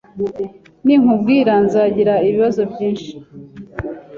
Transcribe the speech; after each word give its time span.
Ninkubwira, 0.85 1.53
nzagira 1.65 2.13
ibibazo 2.27 2.61
byinshi 2.71 3.11